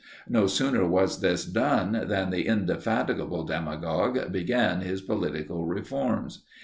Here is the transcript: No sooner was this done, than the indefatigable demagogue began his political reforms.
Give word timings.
No 0.27 0.47
sooner 0.47 0.83
was 0.83 1.19
this 1.19 1.45
done, 1.45 1.91
than 2.07 2.31
the 2.31 2.47
indefatigable 2.47 3.43
demagogue 3.43 4.31
began 4.31 4.81
his 4.81 4.99
political 4.99 5.67
reforms. 5.67 6.43